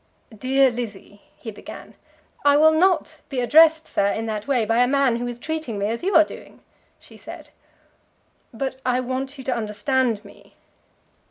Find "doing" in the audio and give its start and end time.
6.23-6.61